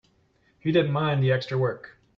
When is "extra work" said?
1.31-1.95